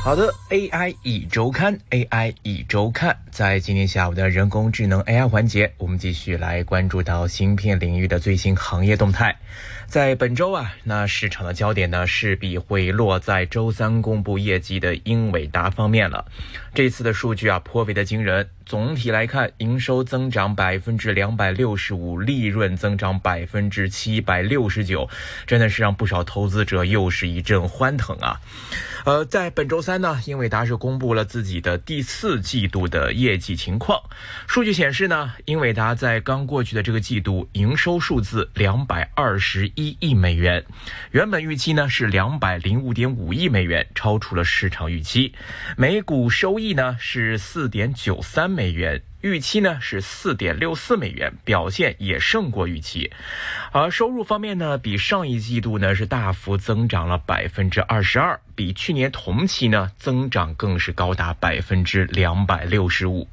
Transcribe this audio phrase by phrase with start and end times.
[0.00, 9.36] 好的，AI 一周刊，AI 一周刊，在今天下午的人工智能 AI 环节，我们继续来关注到芯片领域的最新行业动态。
[9.86, 16.24] 在本周啊，那市场的焦点呢势必会落在周三公布业绩的英伟达方面了。
[16.74, 25.08] 这次的数据啊颇为的惊人，总体来看，营收增长百分之两百六十五，利润增长百分之七百六十九，
[25.46, 28.40] 真的是让不少投资者又是一阵欢腾啊。
[29.08, 33.98] 呃，在本周三呢，英伟达是公布了自己的第四季度的业绩情况。
[34.46, 40.62] 数据显示呢，英伟达在刚过去的这个季度营收数字两百二十一亿美元，
[41.12, 45.32] 原本预期呢是两百零五点五亿美元，超出了市场预期。
[45.78, 49.02] 每股收益呢是四点九三美元。
[49.20, 53.10] 预期呢是四点六四美元，表现也胜过预期。
[53.72, 63.28] 而收入方面呢，比上一季度呢是大幅增长了百分之二十二，比去年同期呢增长更是高达百分之两百六十五。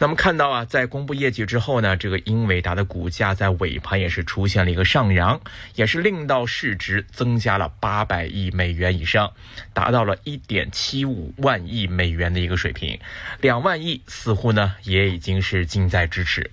[0.00, 5.40] 那么看到啊，在公布业绩之后呢，这个英伟达的股价在尾盘也是出现了一个上扬，
[5.74, 9.32] 也是令到市值增加了八百亿美元以上，
[9.72, 13.00] 达到了一点七五万亿美元的一个水平，
[13.40, 16.48] 两万亿似乎呢也已经是近在咫尺。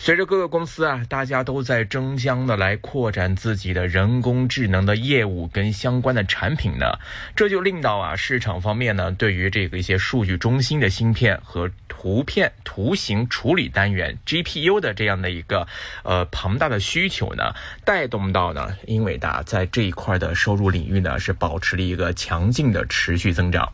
[0.00, 6.98] 随着各个公司啊，大家都在争相的来扩展自己的人工智能的业务跟相关的产品呢，
[7.34, 15.66] 这就令到啊市场方面呢，对于这个一些数据中心的芯片和图片图形处理单元 GPU 的这样的一个
[16.04, 17.52] 呃庞大的需求呢，
[17.84, 23.72] 带动到呢英伟达在这一块的收入领域呢是保持了一个强劲的持续增长。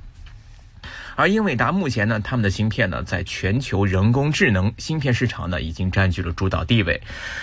[1.17, 7.01] 而英伟达目前呢，他们的芯片呢，在全球人工智能芯片市场呢，已经占据了主导地位。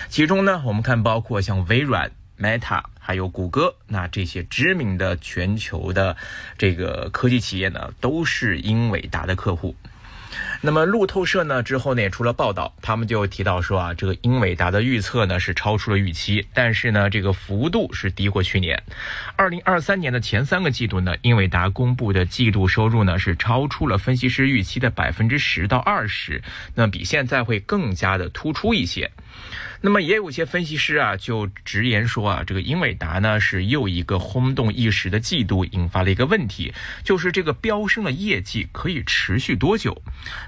[0.08, 6.16] 其中呢，我们看包括像微软、Meta，还有谷歌，那这些知名的全球的
[6.58, 9.74] 这个科技企业呢，都是英伟达的客户。
[10.64, 18.80] 那么路透社呢之后呢也出了报道，他们就提到说啊，这个英伟达的预测呢是超出了预期，但是呢这个幅度是低过去年。
[19.34, 26.40] 二零二三年的前三个季度呢，英伟达公布的季度收入呢是超出了分析师预期的百分之十到二十，
[26.76, 29.10] 那比现在会更加的突出一些。
[29.84, 40.00] 那么也有一些分析师啊，就直言说啊，这个英伟达呢是又一个轰动一时的季度，引发了一个问题，就是这个飙升的业绩可以持续多久？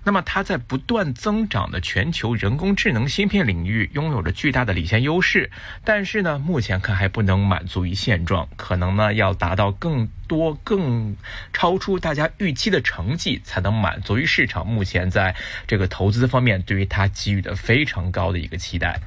[0.04, 5.50] 那么它在不断增长的全球人工智能芯片领域拥有着巨大的领先优势，
[5.82, 11.16] 但是呢，目前看还不能满足于现状，可能呢要达到更多、更
[11.54, 15.34] 超出大家预期的成绩，才能满足于市场目前在
[15.66, 19.00] 这个投资方面对于它给予的非常高的一个期待。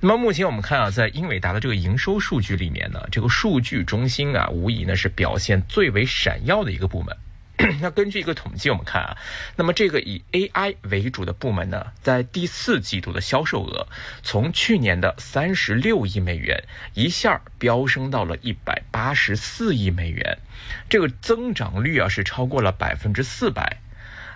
[0.00, 7.16] 那么目前我们看啊，在英伟达的这个营收数据里面呢，这个数据中心啊，无疑呢是表现最为闪耀的一个部门。
[7.82, 9.16] 那根据一个统计，我们看啊，
[9.56, 13.88] 那么这个以 AI 为主的部门呢，在第四季度的销售额，
[14.22, 16.62] 从去年的三十六亿美元
[16.94, 20.38] 一下飙升到了一百八十四亿美元，
[20.88, 23.78] 这个增长率啊是超过了百分之四百。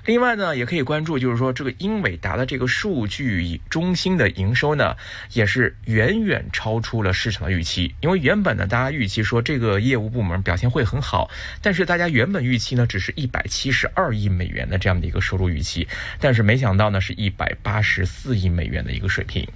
[0.04, 4.96] 另外呢，也可以关注，就是说这个英伟达的这个数据中心的营收呢，
[5.32, 7.94] 也是远远超出了市场的预期。
[8.00, 11.30] 因为原本呢，大家预期说这个业务部门表现会很好，
[11.60, 15.86] 但是大家原本预期呢，只是一百七十二亿美元的这样的一个收入预期，
[16.19, 19.46] 但是没想到呢，是一百八十四亿美元的一个水平。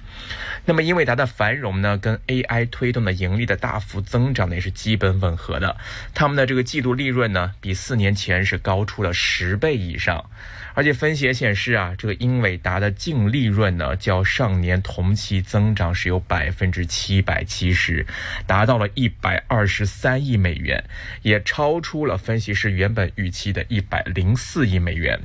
[0.68, 5.76] 那么英伟达的繁荣呢，跟 AI 推动的盈利的大幅增长呢，也是基本吻合的。
[6.12, 10.28] 他们的这个季度利润呢，比四年前是高出了十倍以上。
[10.74, 18.04] 而且分析也显示啊，这个英伟达的净利润呢，较上年同期增长是有百分之七百七十，
[18.46, 20.84] 达到了一百二十三亿美元，
[21.22, 25.18] 也超出了分析师原本预期的一百零四亿美元。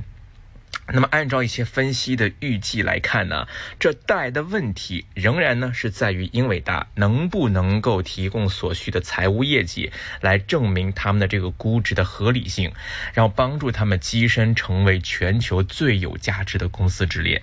[0.94, 3.48] 那么，按照一些分析的预计来看呢，
[3.80, 12.72] 这带来的问题仍然呢是在于英伟达能不能够提供所需的财务业绩来证明他们的这个估值的合理性，
[13.14, 17.42] 然后帮助他们跻身成为全球最有价值的公司之列。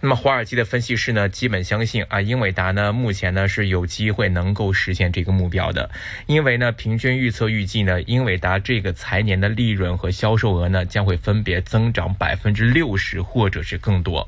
[0.00, 5.90] 那么，华尔街的分析师呢，基本相信啊，英伟达呢目前呢是有机会能够实现这个目标的，
[6.26, 12.79] 因为呢，平均预测预计呢，英伟达这个财年的利润和销售额呢将会分别增长百分之。
[12.79, 14.26] 六六十或者是更多，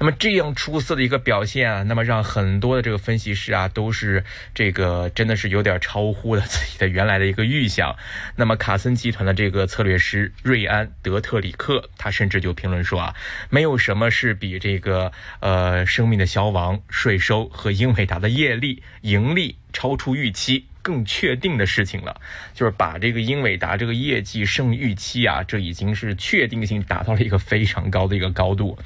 [0.00, 7.94] 那么这样出色的一个表现啊，那么让很多的这个分析师啊，都是这个真的是有点超乎了自己的原来的一个预想。
[8.34, 13.14] 那么卡森集团的这个策略师瑞安德特里克，他甚至就评论说啊，
[13.48, 22.20] 没有什么是比这个呃生命的消亡、税收和英伟达的业力盈利超出预期更确定的事情了，
[22.52, 28.76] 就是把这个英伟达这个业绩胜预期啊，这已经是确定性达到了一个非常高的一个高度，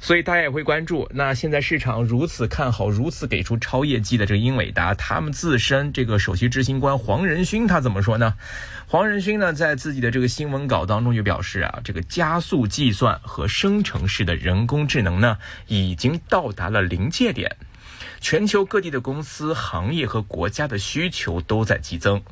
[0.00, 1.08] 所以大家也会关注。
[1.12, 8.34] 那现在市场如此看好，如此给出超业绩的这个英伟达，他们自身这个首席执行官黄仁勋他怎么说呢？
[8.88, 17.56] 黄仁勋呢在自己的这个新闻稿当中就表示啊，这个加速计算和生成式的人工智能呢，已经到达了临界点。
[18.20, 22.22] 全球各地的公司、行业和国家的需求都在激增。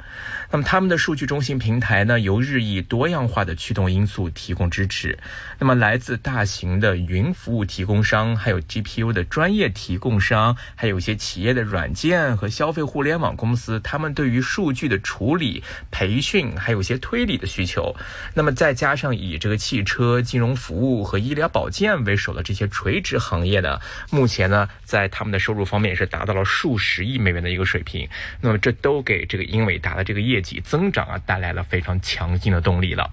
[0.50, 5.18] 那么，他们的数据中心平台呢，由日益多样化的驱动因素提供支持。
[5.58, 17.94] 那么，来自大型的云服务提供商，还有 GPU 的专业提供商，还有一些企业的软件和消费互联网公司，他们对于数据的处理、培训，还有一些推理的需求。
[18.34, 23.78] 那么，再加上以这个汽车、金融服务和医疗保健为首的这些垂直行业呢，
[24.10, 25.64] 目前呢，在他们的收入。
[25.64, 28.08] 方面也是达到了数十亿美元的一个水平，
[28.40, 33.12] 那么这都给这个英伟达的这个业绩增长啊带来了非常强劲的动力了。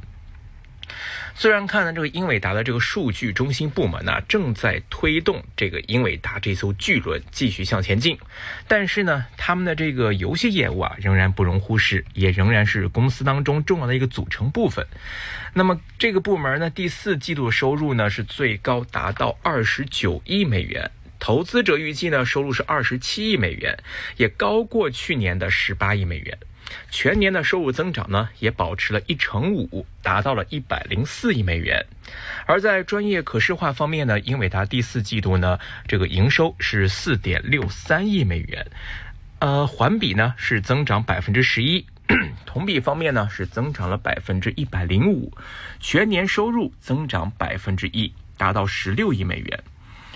[1.34, 8.20] 虽然看呢，这个英伟达的这个数据中心部门呢正在推动这个英伟达这艘巨轮继续向前进，
[8.68, 14.86] 但是呢，他们的这个游戏业务啊仍然不容忽视，也仍然是公司当中重要的一个组成部分。
[15.54, 20.92] 那么这个部门呢，第四季度收入呢是最高达到二十九亿美元。
[21.22, 23.78] 投资者预计呢，收入是二十七亿美元，
[24.18, 26.36] 也高过去年的十八亿美元。
[26.90, 31.86] 全年的收入增长呢，也保持了一成五，达到了一百零四亿美元。
[32.48, 38.66] 而在专业可视化方面呢，英伟达第四季度呢，这个营收是四点六三亿美元，
[39.40, 41.86] 呃，环比呢是增长百分之十一，
[42.48, 45.32] 同比方面呢是增长了百分之一百零五，
[45.80, 49.64] 全年收入增长百分之一，达到十六亿美元。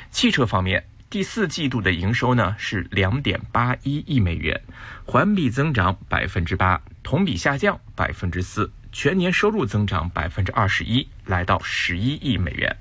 [0.09, 0.83] 汽车方面。
[1.15, 4.61] 第四季度的营收呢是两点八一亿美元，
[5.05, 12.75] 环比增长百分之八，同比下降百分之四，全年收入增长百分之二十一，来到十一亿美元。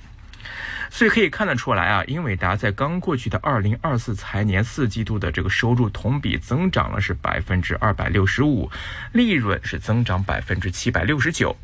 [0.91, 8.69] 所以可以看得出来啊，英伟达在刚过去的二零二四财年四季度的这个收入同比增长了是百分之二百六十五，
[9.13, 11.57] 利润是增长百分之七百六十九。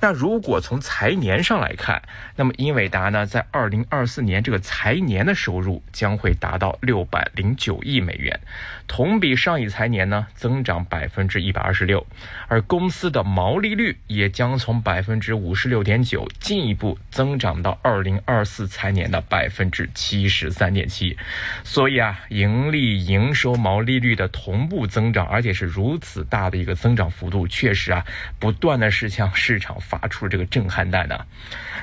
[0.00, 2.00] 那如果从财年上来看，
[2.36, 8.40] 那么英伟达呢在二零二四年这个财年的收入将会达到六百零九亿美元，
[8.86, 12.06] 同比上一财年呢增长百分之一百二十六，
[12.46, 18.68] 而公司的毛利率也将从百分之五十六点九进一步增长到二零二四。
[18.68, 21.16] 财年的百分之七十三点七，
[21.64, 28.04] 所以啊，盈利、营收、毛利率的同步增长，而且是如此大的一个增长幅度，确实啊，
[28.38, 31.18] 不断的是向市场发出这个震撼弹呢。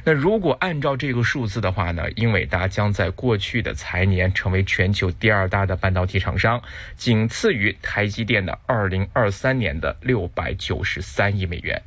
[0.04, 6.62] 那如果按照这个数字的话呢，英伟达将在过去的财年成为全球第二大的半导体厂商，
[6.96, 11.82] 仅次于台积电的二零二三年的六百九十三亿美元。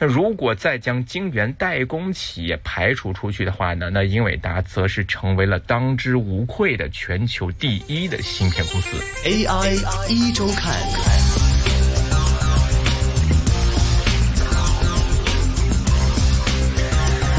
[0.00, 3.90] 那如果再将晶圆代工企业排除出去的话呢？
[3.90, 8.96] 那英伟达则是成为了当之无愧的全球第一的芯片公司。
[9.24, 9.76] AI
[10.08, 10.74] 一周看，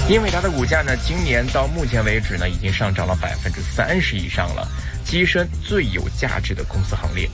[0.09, 4.67] 英伟达的股价呢，今年到目前为止呢，已经上涨了百分之三十以上了，
[5.05, 7.27] 跻身最有价值的公司行列。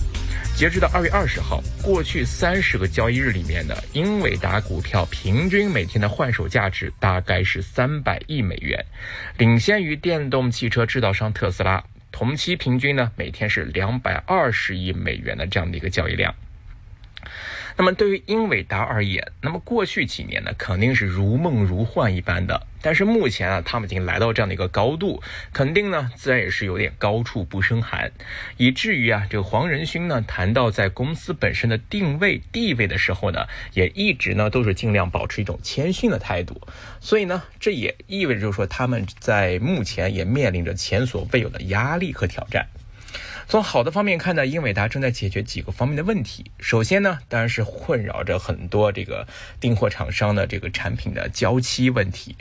[0.55, 8.85] 截止到二月二十号，过去三十个交易日里面呢英伟达股票平均每天的换手价值大概是三百亿美元，
[9.37, 16.33] 领先于电动汽车制造商特斯拉，同期平均呢每天是两百二十亿美元的这样的一个交易量。
[17.79, 22.67] 那么对于英伟达而言，那么过去几年呢，肯定是如梦如幻一般的。
[22.81, 28.11] 但是目前啊，他们已经来到这样的一个高度，肯定呢，自然也是有点高处不胜寒，
[28.57, 36.59] 以至于啊，这个黄仁勋呢，谈到在公司本身的定位地位的时候呢，也一直呢都是尽量保持一种谦逊的态度。
[36.99, 42.67] 所以呢，这也意味着就是说，他们在目前也面临着前所未有的压力和挑战。
[43.49, 46.51] 从好的方面看呢，英伟达正在解决几个方面的问题。
[46.59, 49.27] 首先呢，当然是困扰着很多这个
[49.59, 52.35] 订货厂商的这个产品的交期问题。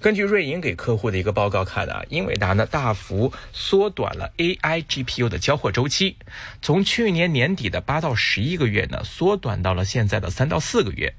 [0.00, 6.16] 根据瑞银给客户的一个报告看啊，英伟达呢大幅缩短了 AI GPU 的交货周期，
[6.62, 11.12] 从去年年底的八到十一个月呢，缩短到了现在的三到四个月。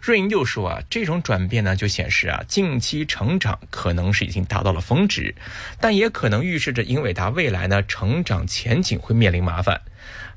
[0.00, 5.34] 瑞银又说啊，这种转变呢，就显示啊，近期成长可能是已经达到了峰值，
[5.80, 9.80] 但也可能预示着英伟达未来呢成长前景会面临麻烦。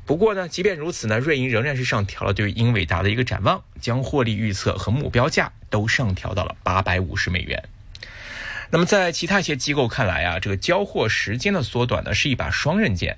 [0.06, 7.64] 不过呢，即便如此呢，瑞银仍然是上调了对英伟达的一个展望，将获利预测和目标价都上调到了八百五十美元。
[8.72, 13.18] 那么在其他一些机构看来啊，这个交货时间的缩短呢是一把双刃剑。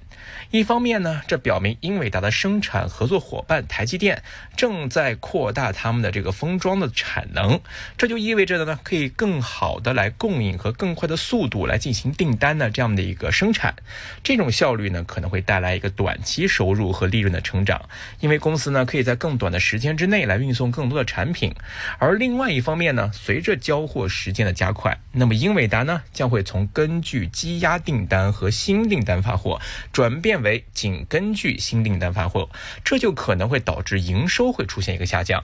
[0.52, 4.24] 一方面呢，这表明英伟达的生产合作伙伴台积电
[4.56, 7.60] 正在扩大他们的这个封装的产能，
[7.98, 13.76] 这就意味着的呢，可以更好的来供应和更快的速度来进行订单的这样的一个生产。
[14.24, 17.90] 这种效率呢，可能会带来一个短期收入和利润的成长，
[18.20, 21.54] 因为公司呢可以在更短的时间之内来运送更多的产品。
[22.00, 29.60] 而另外一方面呢，随着交货时间的加快，那么英伟达呢将会从根据积压订单和新订单发货
[29.92, 30.38] 转变。
[30.38, 32.50] 为仅根据新订单发货，
[32.84, 35.44] 这就可能会导致营收会出现一个下降。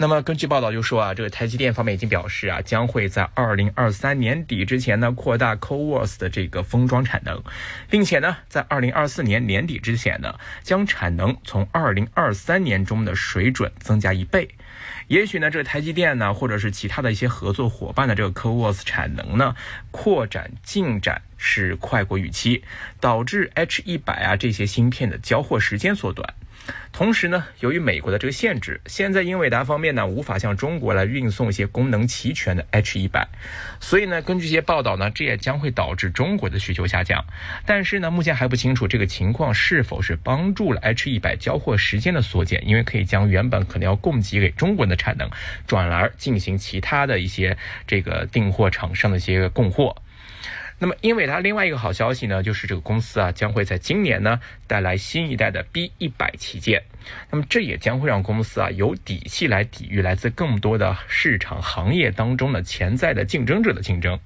[0.00, 7.42] 那么根据报道就说啊，这个台积电方面已经表示啊，将会在二零二三年底之前呢扩大 CoWoS 的这个封装产能，
[7.90, 14.48] 并且呢在二零二四年年底之前呢将产能从二零二三年中的水准增加一倍。
[15.08, 19.54] 也许呢这个台积电呢或者是其他的一些合作伙伴的这个 CoWoS 产能呢
[19.90, 22.62] 扩展进展是快过预期，
[23.00, 26.34] 导致 H 一百啊这些芯片的交货时间缩短。
[26.92, 33.28] 同时呢，由于美国的这个限制，现在英伟达方面呢无法向中国来运送一些功能齐全的 H 一百，
[33.78, 37.24] 所以呢，根据一些报道呢，这也将会导致中国的需求下降。
[37.64, 45.30] 但是呢，目前还不清楚这个情况是否是帮助了 H 一百交货时间的缩减，因为可以将原本可能要供给给中国的产能，
[45.66, 47.56] 转而进行其他的一些
[47.86, 49.94] 这个订货厂商的一些供货。
[50.80, 56.84] 那么，英伟达另外一个好消息呢，就是这个公司啊将会在今年呢带来新一代的 B 一百旗舰。
[57.30, 64.18] 那么，这也将会让公司啊有底气来抵御来自更多的市场行业当中的潜在的竞争者的竞争。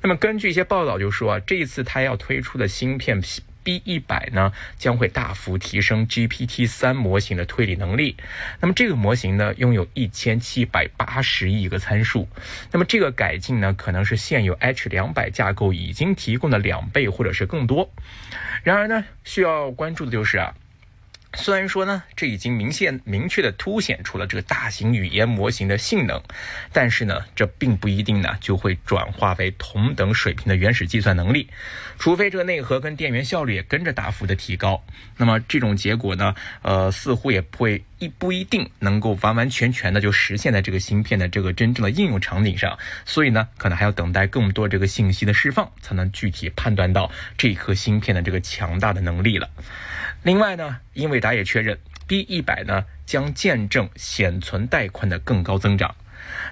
[0.00, 3.20] 那么，根据一些报道就说啊，这一次它要推出的芯片。
[3.62, 8.16] B 一百呢将会大幅提升 GPT 三模型的推理能力。
[8.60, 12.28] 那么这个模型呢拥有一千七百八十亿个参数。
[12.70, 17.90] 那么这个改进呢可能是现有 H 两百架构已经提供的两倍或者是更多。
[18.62, 20.54] 然而呢需要关注的就是啊。
[21.34, 26.22] 虽然说呢，这已经明显明确的凸显出了这个大型语言模型的性能，
[26.72, 31.48] 但是呢，这并不一定呢就会转化为同等水平的原始计算能力，
[31.98, 34.82] 除非这个内核跟电源效率也跟着大幅的提高。
[35.16, 42.76] 那么这种结果呢，呃，似乎也不会一不一定能够完完全全的就实现在这个芯片的这个真正的应用场景上。
[43.04, 49.48] 所以呢，可能还要等待更多这个信息的释放，才能具体判断到这颗芯片的这个强大的能力了。
[50.24, 51.78] 另外呢，英伟达也确认
[52.08, 55.94] ，B 一百呢将见证显存带宽的更高增长。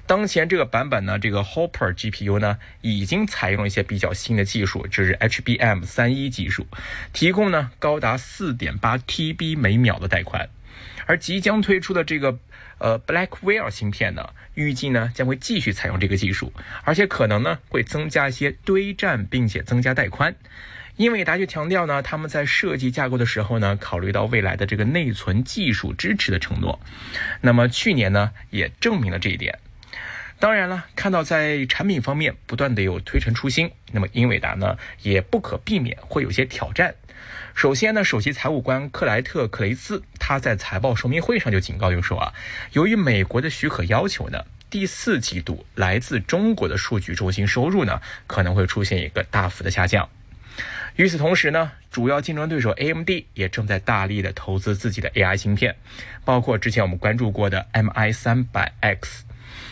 [0.07, 6.67] 当前这个版本呢，这个 Hopper GPU 呢已经采用了一些比较新的技术，就是 HBM 三一技术，
[7.13, 10.49] 提供呢高达四点八 TB 每秒的带宽。
[11.07, 12.39] 而即将推出的这个
[12.79, 16.53] 呃 Blackwell 芯片呢，预计呢将会继续采用这个技术，
[16.85, 20.35] 而且可能呢会增加一些堆栈，并且增加带宽。
[20.97, 26.79] 英伟达就强调呢，他们在设计架构的时候呢，考虑到未来的这个内存技术支持的承诺。
[27.41, 29.59] 那么去年呢，也证明了这一点。
[30.39, 36.95] 当然了，看到在产品方面不断的有推陈出新，那么英伟达呢，也不可避免会有些挑战。
[37.55, 42.33] 首先呢，首席财务官克莱特·克雷斯他在财报说明会上就警告，就说啊，
[42.73, 50.09] 由于美国的许可要求呢，第四季度来自中国的数据中心收入呢，可能会出现一个大幅的下降。
[50.97, 55.77] 与此同时呢，主要竞争对手 AMD 也正在大力的投资自己的 AI 芯片，
[56.25, 59.25] 包括之前我们关注过的 MI 三百 X。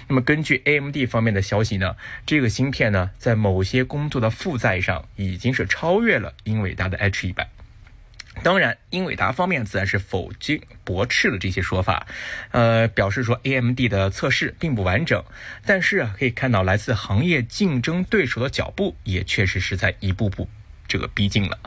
[0.09, 7.49] 那么根据 AMD 方面的消息呢，这个芯片呢，在某些工作的负载上已经是超越了英伟达的 H 一百。
[8.43, 12.07] 当然，英伟达方面自然是否定驳斥了这些说法，
[12.53, 15.23] 呃，表示说 AMD 的测试并不完整。
[15.67, 20.49] 但是，可以看到来自行业竞争对手的脚步也确实是在一步步。
[20.87, 21.59] 这个逼近了，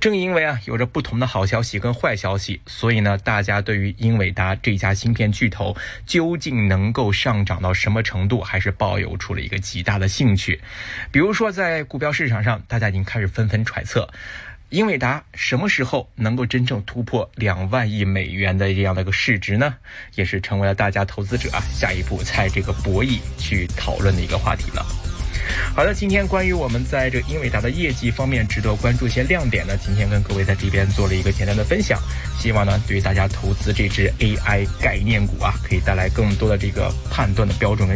[0.00, 10.62] 正因为啊有着不同的好消息跟坏消息，所以呢，大家对于英伟达这家芯片巨头究竟能够上涨到什么程度，还是抱有出了一个极大的兴趣。
[11.12, 14.08] 比如说，在股票市场上，大家已经开始纷纷揣测，
[14.70, 19.76] 英伟达什么时候能够真正突破两万亿美元的这样的一个市值呢？
[20.16, 24.84] 也是成为了大家投资者啊下一步在这个博弈去讨论的一个话题了。
[25.72, 32.00] 好的，今天关于我们在这英伟达的业绩方面值得关注一些亮点呢，今天跟各位在这边做了一个简单的分享，
[32.36, 37.84] 希望呢对于大家投资这支 AI 概念股啊，可以带来更多的这个判断的标准。